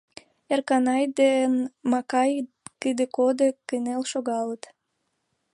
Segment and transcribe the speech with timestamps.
[0.53, 1.51] Эрканай ден
[1.91, 2.31] Макай
[2.81, 4.63] кыде-кодо кынел шогалыт.